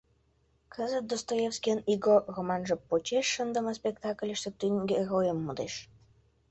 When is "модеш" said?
5.45-5.73